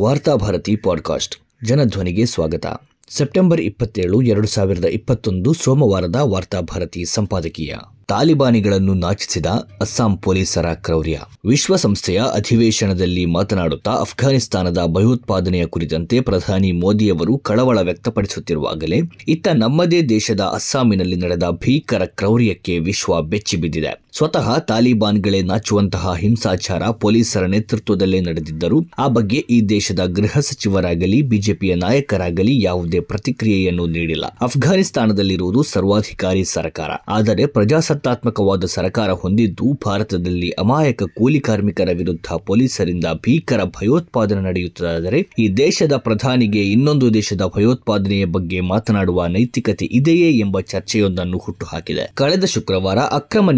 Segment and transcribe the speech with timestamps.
[0.00, 1.36] Varthabharati podcast.
[1.66, 2.66] ಜನಧ್ವನಿಗೆ ಸ್ವಾಗತ.
[3.08, 7.74] September ಇಪ್ಪತ್ತೇಳು, ಎರಡು ಸಾವಿರದ ಇಪ್ಪತ್ತೊಂದು ಸೋಮವಾರದ ವಾರ್ತಾಭಾರತಿ ಸಂಪಾದಕೀಯ.
[8.08, 9.46] ತಾಲಿಬಾನಿಗಳನ್ನು ನಾಚಿಸಿದ
[9.80, 11.20] ಅಸ್ಸಾಂ ಪೊಲೀಸರ ಕ್ರೌರ್ಯ.
[11.46, 21.42] ವಿಶ್ವಸಂಸ್ಥೆಯ ಅಧಿವೇಶನದಲ್ಲಿ ಮಾತನಾಡುತ್ತಾ ಅಫ್ಘಾನಿಸ್ತಾನದ ಭಯೋತ್ಪಾದನೆಯ ಕುರಿತಂತೆ ಪ್ರಧಾನಿ ಮೋದಿಯವರು ಕಳವಳ ವ್ಯಕ್ತಪಡಿಸುತ್ತಿರುವಾಗಲೇ, ಇತ್ತ ನಮ್ಮದೇ ದೇಶದ ಅಸ್ಸಾಮಿನಲ್ಲಿ ನಡೆದ
[21.50, 24.03] ಭೀಕರ ಕ್ರೌರ್ಯಕ್ಕೆ ವಿಶ್ವ ಬೆಚ್ಚಿಬಿದ್ದಿದೆ.
[24.16, 32.62] ಸ್ವತಃ ತಾಲಿಬಾನ್ಗಳೇ ನಾಚುವಂತಹ ಹಿಂಸಾಚಾರ ಪೊಲೀಸರ ನೇತೃತ್ವದಲ್ಲೇ ನಡೆದಿದ್ದರು ಆ ಬಗ್ಗೆ ಈ ದೇಶದ ಗೃಹ ಸಚಿವರಾಗಲಿ, ಬಿಜೆಪಿಯ ನಾಯಕರಾಗಲಿ
[32.62, 34.24] ಯಾವುದೇ ಪ್ರತಿಕ್ರಿಯೆಯನ್ನು ನೀಡಿಲ್ಲ.
[34.40, 36.90] ಅಫ್ಘಾನಿಸ್ತಾನದಲ್ಲಿರುವುದು ಸರ್ವಾಧಿಕಾರಿ ಸರ್ಕಾರ.
[37.08, 45.96] ಆದರೆ ಪ್ರಜಾಸತ್ತಾತ್ಮಕವಾದ ಸರ್ಕಾರ ಹೊಂದಿದ್ದು ಭಾರತದಲ್ಲಿ ಅಮಾಯಕ ಕೂಲಿ ಕಾರ್ಮಿಕರ ವಿರುದ್ಧ ಪೊಲೀಸರಿಂದ ಭೀಕರ ಭಯೋತ್ಪಾದನೆ ನಡೆಯುತ್ತದಾದರೆ ಈ ದೇಶದ
[45.96, 52.10] ಪ್ರಧಾನಿಗೆ ಇನ್ನೊಂದು ದೇಶದ ಭಯೋತ್ಪಾದನೆಯ ಬಗ್ಗೆ ಮಾತನಾಡುವ ನೈತಿಕತೆ ಇದೆಯೇ ಎಂಬ ಚರ್ಚೆಯೊಂದನ್ನು ಹುಟ್ಟುಹಾಕಿದೆ.
[52.14, 53.50] ಕಳೆದ ಶುಕ್ರವಾರ ಅಕ್ರಮ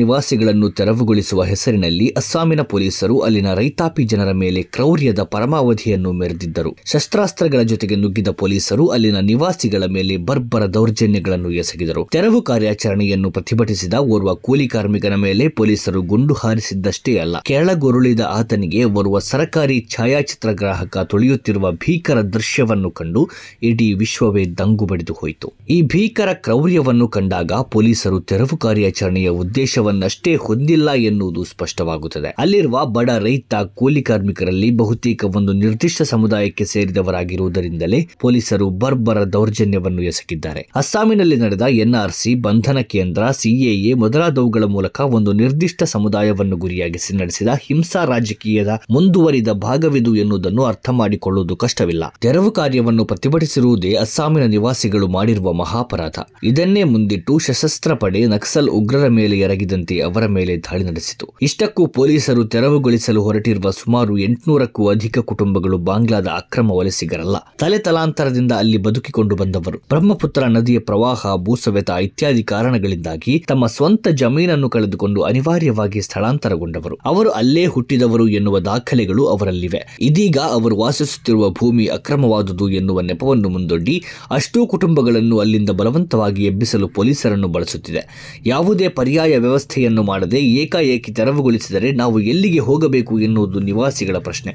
[0.47, 6.71] ನಿವಾಸಿಗಳನ್ನು ತೆರವುಗೊಳಿಸುವ ಹೆಸರಿನಲ್ಲಿ ಅಸ್ಸಾಮಿನ ಪೊಲೀಸರು ಅಲ್ಲಿನ ರೈತಾಪಿ ಜನರ ಮೇಲೆ ಕ್ರೌರ್ಯದ ಪರಮಾವಧಿಯನ್ನು ಮೆರೆದಿದ್ದರು.
[6.93, 12.03] ಶಸ್ತ್ರಾಸ್ತ್ರಗಳ ಜೊತೆಗೆ ನುಗ್ಗಿದ ಪೊಲೀಸರು ಅಲ್ಲಿನ ನಿವಾಸಿಗಳ ಮೇಲೆ ಬರ್ಬರ ದೌರ್ಜನ್ಯಗಳನ್ನು ಎಸಗಿದರು.
[12.13, 19.79] ತೆರವು ಕಾರ್ಯಾಚರಣೆಯನ್ನು ಪ್ರತಿಭಟಿಸಿದ ಓರ್ವ ಕೂಲಿ ಕಾರ್ಮಿಕನ ಮೇಲೆ ಪೊಲೀಸರು ಗುಂಡು ಹಾರಿಸಿದ್ದಷ್ಟೇ ಅಲ್ಲ, ಕೆಳಗುರುಳಿದ ಆತನಿಗೆ ಓರ್ವ ಸರಕಾರಿ
[19.91, 23.25] ಛಾಯಾಚಿತ್ರ ಗ್ರಾಹಕ ತುಳಿಯುತ್ತಿರುವ ಭೀಕರ ದೃಶ್ಯವನ್ನು ಕಂಡು
[23.63, 25.51] ಇಡೀ ವಿಶ್ವವೇ ದಂಗು ಬಡಿದು ಹೋಯಿತು.
[25.71, 32.35] ಈ ಭೀಕರ ಕ್ರೌರ್ಯವನ್ನು ಕಂಡಾಗ ಪೊಲೀಸರು ತೆರವು ಕಾರ್ಯಾಚರಣೆಯ ಉದ್ದೇಶವನ್ನಷ್ಟೇ ಹೊಂದಿಲ್ಲ ಎನ್ನುವುದು ಸ್ಪಷ್ಟವಾಗುತ್ತದೆ.
[32.39, 40.69] ಅಲ್ಲಿರುವ ಬಡ ರೈತ, ಕೂಲಿ ಕಾರ್ಮಿಕರಲ್ಲಿ ಬಹುತೇಕ ಒಂದು ನಿರ್ದಿಷ್ಟ ಸಮುದಾಯಕ್ಕೆ ಸೇರಿದವರಾಗಿರುವುದರಿಂದಲೇ ಪೊಲೀಸರು ಬರ್ಬರ ದೌರ್ಜನ್ಯವನ್ನು ಎಸಗಿದ್ದಾರೆ.
[40.75, 48.69] ಅಸ್ಸಾಮಿನಲ್ಲಿ ನಡೆದ ಎನ್ಆರ್ಸಿ ಬಂಧನ ಕೇಂದ್ರ, ಸಿಎಎ ಮೊದಲಾದವುಗಳ ಮೂಲಕ ಒಂದು ನಿರ್ದಿಷ್ಟ ಸಮುದಾಯವನ್ನು ಗುರಿಯಾಗಿಸಿ ನಡೆಸಿದ ಹಿಂಸಾ ರಾಜಕೀಯದ
[48.91, 52.05] ಮುಂದುವರಿದ ಭಾಗವಿದು ಎನ್ನುವುದನ್ನು ಅರ್ಥ ಮಾಡಿಕೊಳ್ಳುವುದು ಕಷ್ಟವಿಲ್ಲ.
[52.21, 56.19] ತೆರವು ಕಾರ್ಯವನ್ನು ಪ್ರತಿಭಟಿಸಿರುವುದೇ ಅಸ್ಸಾಮಿನ ನಿವಾಸಿಗಳು ಮಾಡಿರುವ ಮಹಾಪರಾಧ.
[56.43, 61.29] ಇದನ್ನೇ ಮುಂದಿಟ್ಟು ಸಶಸ್ತ್ರ ಪಡೆ ನಕ್ಸಲ್ ಉಗ್ರರ ಮೇಲೆ ಎರಗಿದಂತೆ ಅವರ ಮೇಲೆ ದಾಳಿ ನಡೆಸಿತು.
[61.43, 67.37] ಇಷ್ಟಕ್ಕೂ ಪೊಲೀಸರು ತೆರವುಗೊಳಿಸಲು ಹೊರಟಿರುವ ಸುಮಾರು ಎಂಟುನೂರಕ್ಕೂ ಅಧಿಕ ಕುಟುಂಬಗಳು ಬಾಂಗ್ಲಾದ ಅಕ್ರಮ ವಲಸಿಗರಲ್ಲ.
[67.59, 69.79] ತಲೆ ತಲಾಂತರದಿಂದ ಅಲ್ಲಿ ಬದುಕಿಕೊಂಡು ಬಂದವರು.
[69.79, 76.99] ಬ್ರಹ್ಮಪುತ್ರ ನದಿಯ ಪ್ರವಾಹ, ಭೂಸವೆತ ಇತ್ಯಾದಿ ಕಾರಣಗಳಿಂದಾಗಿ ತಮ್ಮ ಸ್ವಂತ ಜಮೀನನ್ನು ಕಳೆದುಕೊಂಡು ಅನಿವಾರ್ಯವಾಗಿ ಸ್ಥಳಾಂತರಗೊಂಡವರು.
[77.05, 79.97] ಅವರು ಅಲ್ಲೇ ಹುಟ್ಟಿದವರು ಎನ್ನುವ ದಾಖಲೆಗಳು ಅವರಲ್ಲಿವೆ.
[80.01, 88.37] ಇದೀಗ ಅವರು ವಾಸಿಸುತ್ತಿರುವ ಭೂಮಿ ಅಕ್ರಮವಾದುದು ಎನ್ನುವ ನೆಪವನ್ನು ಮುಂದೊಡ್ಡಿ ಅಷ್ಟೂ ಕುಟುಂಬಗಳನ್ನು ಅಲ್ಲಿಂದ ಬಲವಂತವಾಗಿ ಎಬ್ಬಿಸಲು ಪೊಲೀಸರನ್ನು ಬಳಸುತ್ತಿದೆ.
[88.47, 94.53] ಯಾವುದೇ ಪರ್ಯಾಯ ವ್ಯವಸ್ಥೆಯನ್ನು ಮಾಡದೆ ಏಕಾಏಕಿ ತೆರವುಗೊಳಿಸಿದರೆ ನಾವು ಎಲ್ಲಿಗೆ ಹೋಗಬೇಕು ಎನ್ನುವುದು ನಿವಾಸಿಗಳ ಪ್ರಶ್ನೆ.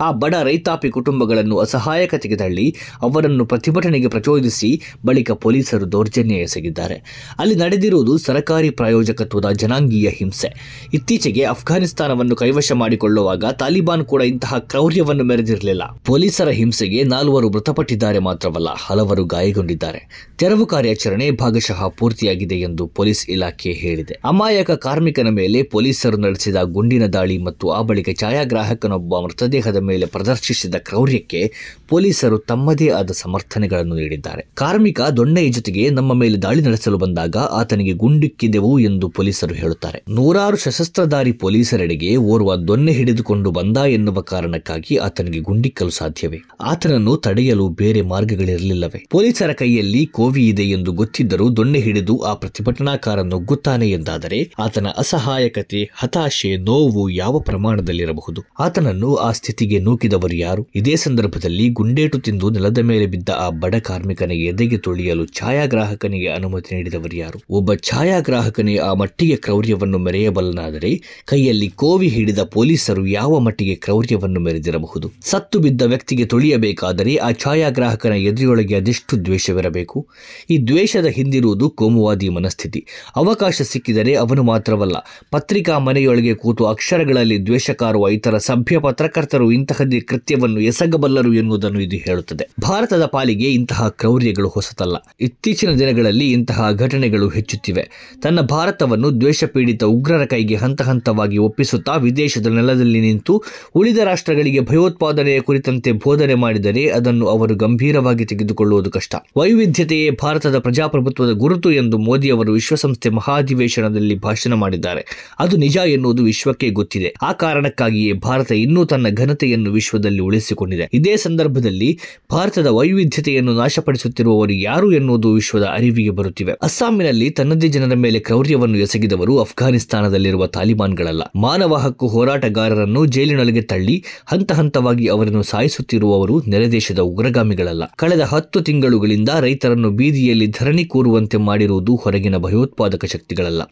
[0.00, 2.66] ಆ ಬಡ ರೈತಾಪಿ ಕುಟುಂಬಗಳನ್ನು ಅಸಹಾಯಕತೆಗೆ ತಳ್ಳಿ
[3.02, 4.70] ಅವರನ್ನು ಪ್ರತಿಭಟನೆಗೆ ಪ್ರಚೋದಿಸಿ,
[5.06, 6.96] ಬಳಿಕ ಪೊಲೀಸರು ದೌರ್ಜನ್ಯ ಎಸಗಿದ್ದಾರೆ.
[7.38, 10.50] ಅಲ್ಲಿ ನಡೆದಿರುವುದು ಸರಕಾರಿ ಪ್ರಾಯೋಜಕತ್ವದ ಜನಾಂಗೀಯ ಹಿಂಸೆ.
[10.94, 15.82] ಇತ್ತೀಚೆಗೆ ಅಫ್ಘಾನಿಸ್ತಾನವನ್ನು ಕೈವಶ ಮಾಡಿಕೊಳ್ಳುವಾಗ ತಾಲಿಬಾನ್ ಕೂಡ ಇಂತಹ ಕ್ರೌರ್ಯವನ್ನು ಮೆರೆದಿರಲಿಲ್ಲ.
[16.04, 20.02] ಪೊಲೀಸರ ಹಿಂಸೆಗೆ ನಾಲ್ವರು ಮೃತಪಟ್ಟಿದ್ದಾರೆ ಮಾತ್ರವಲ್ಲ, ಹಲವರು ಗಾಯಗೊಂಡಿದ್ದಾರೆ.
[20.38, 24.14] ತೆರವು ಕಾರ್ಯಾಚರಣೆ ಭಾಗಶಃ ಪೂರ್ತಿಯಾಗಿದೆ ಎಂದು ಪೊಲೀಸ್ ಇಲಾಖೆ ಹೇಳಿದೆ.
[24.24, 31.52] ಅಮಾಯಕ ಕಾರ್ಮಿಕನ ಮೇಲೆ ಪೊಲೀಸರು ನಡೆಸಿದ ಗುಂಡಿನ ದಾಳಿ ಮತ್ತು ಆ ಬಳಿಕ ಛಾಯಾಗ್ರಾಹಕನೊಬ್ಬ ಮೃತದೇಹದ ಮೇಲೆ ಪ್ರದರ್ಶಿಸಿದ ಕ್ರೌರ್ಯಕ್ಕೆ
[31.88, 34.46] ಪೊಲೀಸರು ತಮ್ಮದೇ ಆದ ಸಮರ್ಥನೆಗಳನ್ನು ನೀಡಿದ್ದಾರೆ.
[34.54, 40.04] ಕಾರ್ಮಿಕ ದೊಣ್ಣೆಯ ಜೊತೆಗೆ ನಮ್ಮ ಮೇಲೆ ದಾಳಿ ನಡೆಸಲು ಬಂದಾಗ ಆತನಿಗೆ ಗುಂಡಿಕ್ಕಿದೆವು ಎಂದು ಪೊಲೀಸರು ಹೇಳುತ್ತಾರೆ.
[40.08, 46.38] ನೂರಾರು ಸಶಸ್ತ್ರಧಾರಿ ಪೊಲೀಸರೆಡೆಗೆ ಓರ್ವ ದೊಣ್ಣೆ ಹಿಡಿದುಕೊಂಡು ಬಂದ ಎನ್ನುವ ಕಾರಣಕ್ಕಾಗಿ ಆತನಿಗೆ ಗುಂಡಿಕ್ಕಲು ಸಾಧ್ಯವೇ?
[46.60, 49.06] ಆತನನ್ನು ತಡೆಯಲು ಬೇರೆ ಮಾರ್ಗಗಳಿರಲಿಲ್ಲವೆ?
[49.10, 56.56] ಪೊಲೀಸರ ಕೈಯಲ್ಲಿ ಕೋವಿ ಇದೆ ಎಂದು ಗೊತ್ತಿದ್ದರೂ ದೊಣ್ಣೆ ಹಿಡಿದು ಆ ಪ್ರತಿಭಟನಾಕಾರನು ನುಗ್ಗುತ್ತಾನೆ ಎಂದಾದರೆ ಆತನ ಅಸಹಾಯಕತೆ, ಹತಾಶೆ,
[56.56, 58.42] ನೋವು ಯಾವ ಪ್ರಮಾಣದಲ್ಲಿರಬಹುದು?
[58.58, 60.66] ಆತನನ್ನು ಆ ಸ್ಥಿತಿಗೆ ನೂಕಿದವರು ಯಾರು?
[60.74, 67.16] ಇದೇ ಸಂದರ್ಭದಲ್ಲಿ ಗುಂಡೇಟು ತಿಂದು ನೆಲದ ಮೇಲೆ ಬಿದ್ದ ಆ ಬಡ ಕಾರ್ಮಿಕನ ಎದೆಗೆ ತುಳಿಯಲು ಛಾಯಾಗ್ರಾಹಕನಿಗೆ ಅನುಮತಿ ನೀಡಿದವರು
[67.16, 67.40] ಯಾರು?
[67.50, 75.12] ಒಬ್ಬ ಛಾಯಾಗ್ರಾಹಕನೇ ಆ ಮಟ್ಟಿಗೆ ಕ್ರೌರ್ಯವನ್ನು ಮೆರೆಯಬಲ್ಲನಾದರೆ ಕೈಯಲ್ಲಿ ಕೋವಿ ಹಿಡಿದ ಪೊಲೀಸರು ಯಾವ ಮಟ್ಟಿಗೆ ಕ್ರೌರ್ಯವನ್ನು ಮೆರೆದಿರಬಹುದು?
[75.22, 80.08] ಸತ್ತು ಬಿದ್ದ ವ್ಯಕ್ತಿಗೆ ತುಳಿಯಬೇಕಾದರೆ ಆ ಛಾಯಾಗ್ರಾಹಕನ ಎದೆಯೊಳಗೆ ಅದೆಷ್ಟು ದ್ವೇಷವಿರಬೇಕು?
[80.50, 82.86] ಈ ದ್ವೇಷದ ಹಿಂದಿರುವುದು ಕೋಮುವಾದಿ ಮನಸ್ಥಿತಿ.
[83.16, 84.42] ಅವಕಾಶ ಸಿಕ್ಕಿದರೆ ಅವನು
[84.74, 92.48] ಮಾತ್ರವಲ್ಲ, ಪತ್ರಿಕಾ ಮನೆಯೊಳಗೆ ಕೂತು ಅಕ್ಷರಗಳಲ್ಲಿ ದ್ವೇಷಕಾರುವ ಇತರ ಸಭ್ಯ ಪತ್ರಕರ್ತರು ಇಂತಹದೇ ಕೃತ್ಯವನ್ನು ಎಸಗಬಲ್ಲರು ಎನ್ನುವುದನ್ನು ಇದು ಹೇಳುತ್ತದೆ.
[92.62, 94.96] ಭಾರತದ ಪಾಲಿಗೆ ಇಂತಹ ಕ್ರೌರ್ಯಗಳು ಹೊಸತಲ್ಲ.
[95.20, 97.84] ಇತ್ತೀಚಿನ ದಿನಗಳಲ್ಲಿ ಇಂತಹ ಘಟನೆಗಳು ಹೆಚ್ಚುತ್ತಿವೆ.
[98.22, 103.42] ತನ್ನ ಭಾರತವನ್ನು ದ್ವೇಷಪೀಡಿತ ಉಗ್ರರ ಕೈಗೆ ಹಂತ ಹಂತವಾಗಿ ಒಪ್ಪಿಸುತ್ತಾ ವಿದೇಶದ ನೆಲದಲ್ಲಿ ನಿಂತು
[103.74, 109.14] ಉಳಿದ ರಾಷ್ಟ್ರಗಳಿಗೆ ಭಯೋತ್ಪಾದನೆಯ ಕುರಿತಂತೆ ಬೋಧನೆ ಮಾಡಿದರೆ ಅದನ್ನು ಅವರು ಗಂಭೀರವಾಗಿ ತೆಗೆದುಕೊಳ್ಳುವುದು ಕಷ್ಟ.
[109.36, 115.02] ವೈವಿಧ್ಯತೆಯೇ ಭಾರತದ ಪ್ರಜಾಪ್ರಭುತ್ವದ ಗುರುತು ಎಂದು ಮೋದಿ ಅವರು ವಿಶ್ವಸಂಸ್ಥೆ ಮಹಾಧಿವೇಶನದಲ್ಲಿ ಭಾಷಣ ಮಾಡಿದ್ದಾರೆ.
[115.38, 117.10] ಅದು ನಿಜ ಎನ್ನುವುದು ವಿಶ್ವಕ್ಕೆ ಗೊತ್ತಿದೆ.
[117.22, 120.88] ಆ ಕಾರಣಕ್ಕಾಗಿಯೇ ಭಾರತ ಇನ್ನೂ ತನ್ನ ಘನತೆಯನ್ನು ವಿಶ್ವದಲ್ಲಿ ಉಳಿಸಿಕೊಂಡಿದೆ.
[120.92, 121.90] ಇದೇ ಸಂದರ್ಭದಲ್ಲಿ
[122.32, 126.52] ಭಾರತದ ವೈವಿಧ್ಯತೆಯನ್ನು ನಾಶಪಡಿಸುತ್ತಿರುವವರು ಯಾರು ಎನ್ನುವುದು ವಿಶ್ವದ ಅರಿವಿಗೆ ಬರುತ್ತಿವೆ.
[126.62, 131.22] ಅಸ್ಸಾಮಿನಲ್ಲಿ ತನ್ನದೇ ಜನರ ಮೇಲೆ ಕ್ರೌರ್ಯವನ್ನು ಎಸಗಿದವರು ಅಫ್ಘಾನಿಸ್ತಾನದಲ್ಲಿರುವ ತಾಲಿಬಾನ್ಗಳಲ್ಲ.
[131.36, 133.96] ಮಾನವ ಹಕ್ಕು ಹೋರಾಟಗಾರರನ್ನು ಜೈಲಿನೊಳಗೆ ತಳ್ಳಿ
[134.26, 137.84] ಹಂತ ಹಂತವಾಗಿ ಅವರನ್ನು ಸಾಯಿಸುತ್ತಿರುವವರು ನೆರೆದೇಶದ ಉಗ್ರಗಾಮಿಗಳಲ್ಲ.
[137.96, 143.62] ಕಳೆದ ಹತ್ತು ತಿಂಗಳುಗಳಿಂದ ರೈತರನ್ನು ಬೀದಿಯಲ್ಲಿ ಧರಣಿ ಕೂರುವಂತೆ ಮಾಡಿರುವುದು ಹೊರಗಿನ ಭಯೋತ್ಪಾದಕ ಶಕ್ತಿಗಳಲ್ಲ.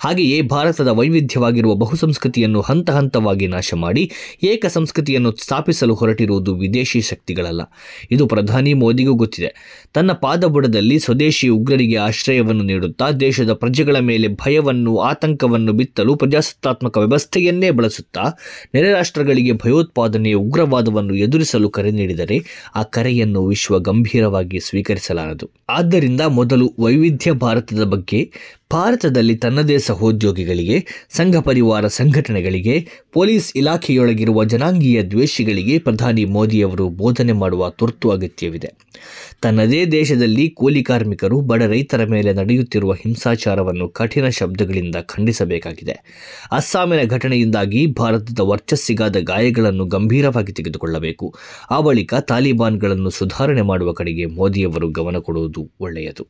[0.00, 4.10] ಹಾಗೆಯೇ ಹಾಗೆಯೇ ಭಾರತದ ವೈವಿಧ್ಯವಾಗಿರುವ ಬಹುಸಂಸ್ಕೃತಿಯನ್ನು ಹಂತ ಹಂತವಾಗಿ ನಾಶ ಮಾಡಿ
[4.42, 7.62] ಏಕ ಸಂಸ್ಕೃತಿಯನ್ನು ಸ್ಥಾಪಿಸಲು ಹೊರಟಿರುವುದು ವಿದೇಶಿ ಶಕ್ತಿಗಳಲ್ಲ.
[8.10, 9.50] ಇದು ಪ್ರಧಾನಿ ಮೋದಿಗೂ ಗೊತ್ತಿದೆ.
[9.94, 18.24] ತನ್ನ ಪಾದಬುಡದಲ್ಲಿ ಸ್ವದೇಶಿ ಉಗ್ರರಿಗೆ ಆಶ್ರಯವನ್ನು ನೀಡುತ್ತಾ ದೇಶದ ಪ್ರಜೆಗಳ ಮೇಲೆ ಭಯವನ್ನು, ಆತಂಕವನ್ನು ಬಿತ್ತಲು ಪ್ರಜಾಸತ್ತಾತ್ಮಕ ವ್ಯವಸ್ಥೆಯನ್ನೇ ಬಳಸುತ್ತಾ
[18.74, 22.38] ನೆರೆ ರಾಷ್ಟ್ರಗಳಿಗೆ ಭಯೋತ್ಪಾದನೆಯ ಉಗ್ರವಾದವನ್ನು ಎದುರಿಸಲು ಕರೆ ನೀಡಿದರೆ
[22.74, 25.50] ಆ ಕರೆಯನ್ನು ವಿಶ್ವ ಗಂಭೀರವಾಗಿ ಸ್ವೀಕರಿಸಲಾರದು.
[25.68, 28.30] ಆದ್ದರಿಂದ ಮೊದಲು ವೈವಿಧ್ಯ ಭಾರತದ ಬಗ್ಗೆ,
[28.72, 29.78] ಭಾರತದಲ್ಲಿ ತನ್ನದೇ
[30.24, 38.70] ಸಹೋದ್ಯೋಗಿಗಳಿಗೆ ಸಂಘ ಪರಿವಾರ ಸಂಘಟನೆಗಳಿಗೆ, ಪೊಲೀಸ್ ಇಲಾಖೆಯೊಳಗಿರುವ ಜನಾಂಗೀಯ ದ್ವೇಷಿಗಳಿಗೆ ಪ್ರಧಾನಿ ಮೋದಿಯವರು ಬೋಧನೆ ಮಾಡುವ ತುರ್ತು ಅಗತ್ಯವಿದೆ.
[39.42, 45.94] ತನ್ನದೇ ದೇಶದಲ್ಲಿ ಕೂಲಿ ಕಾರ್ಮಿಕರು, ಬಡ ರೈತರ ಮೇಲೆ ನಡೆಯುತ್ತಿರುವ ಹಿಂಸಾಚಾರವನ್ನು ಕಠಿಣ ಶಬ್ದಗಳಿಂದ ಖಂಡಿಸಬೇಕಾಗಿದೆ.
[46.52, 51.34] ಅಸ್ಸಾಮಿನ ಘಟನೆಯಿಂದಾಗಿ ಭಾರತದ ವರ್ಚಸ್ಸಿಗಾದ ಗಾಯಗಳನ್ನು ಗಂಭೀರವಾಗಿ ತೆಗೆದುಕೊಳ್ಳಬೇಕು.
[51.70, 56.26] ಆ ಬಳಿಕ ತಾಲಿಬಾನ್ಗಳನ್ನು ಸುಧಾರಣೆ ಮಾಡುವ ಕಡೆಗೆ ಮೋದಿಯವರು ಗಮನ ಕೊಡುವುದು ಒಳ್ಳೆಯದು.